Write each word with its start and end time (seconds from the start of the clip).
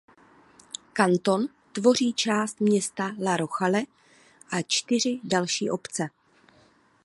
Kanton 0.93 1.47
tvoří 1.71 2.13
část 2.13 2.59
města 2.59 3.11
La 3.21 3.37
Rochelle 3.37 3.79
a 4.49 4.61
čtyři 4.61 5.19
další 5.23 5.69
obce. 5.69 6.09